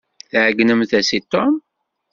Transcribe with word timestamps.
Tɛegnemt-as 0.29 1.09
i 1.17 1.19
Tom? 1.31 1.53